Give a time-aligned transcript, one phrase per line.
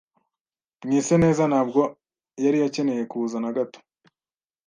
[0.85, 1.81] Mwiseneza ntabwo
[2.43, 3.79] yari akeneye kuza na gato.